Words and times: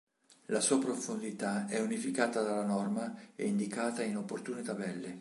La 0.47 0.61
sua 0.61 0.79
profondità 0.79 1.67
è 1.67 1.79
unificata 1.79 2.41
dalla 2.41 2.65
norma 2.65 3.13
e 3.35 3.45
indicata 3.45 4.01
in 4.01 4.17
opportune 4.17 4.63
tabelle. 4.63 5.09